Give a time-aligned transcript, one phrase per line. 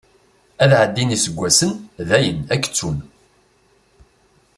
[0.63, 1.71] Ad ɛeddin iseggasen,
[2.09, 2.97] dayen ad k-ttun.